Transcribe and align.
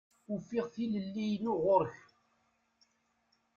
Ufiɣ 0.33 0.65
tilelli-inu 0.73 1.53
ɣur-k. 1.63 1.97